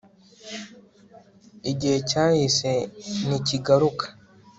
igihe 1.71 1.97
cyahise 2.09 2.71
ntikigaruka 3.25 4.05